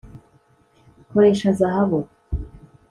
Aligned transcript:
koresha 1.09 1.49
zahabu 1.59 1.99